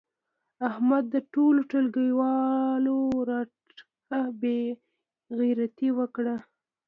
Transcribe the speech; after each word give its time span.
احمد 0.69 1.03
د 1.13 1.15
ټولو 1.33 1.61
کلیوالو 1.71 2.97
رټه 3.29 4.21
بې 4.41 4.61
عزتي 5.35 5.89
وکړه. 5.99 6.35